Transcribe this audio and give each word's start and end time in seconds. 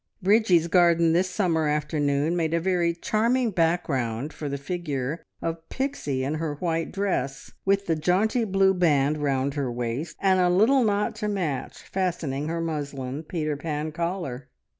Bridgie's 0.19 0.67
garden 0.67 1.13
this 1.13 1.29
summer 1.29 1.67
afternoon 1.67 2.35
made 2.35 2.55
a 2.55 2.59
very 2.59 2.91
charming 2.91 3.51
background 3.51 4.33
for 4.33 4.49
the 4.49 4.57
figure 4.57 5.21
of 5.43 5.69
Pixie 5.69 6.23
in 6.23 6.33
her 6.41 6.55
white 6.55 6.91
dress, 6.91 7.51
with 7.65 7.85
the 7.85 7.95
jaunty 7.95 8.43
blue 8.43 8.73
band 8.73 9.19
round 9.19 9.53
her 9.53 9.71
waist, 9.71 10.15
and 10.19 10.39
a 10.39 10.49
little 10.49 10.83
knot 10.83 11.13
to 11.17 11.27
match 11.27 11.83
fastening 11.83 12.47
her 12.47 12.59
muslin 12.59 13.21
Peter 13.21 13.55
Pan 13.55 13.91
collar. 13.91 14.49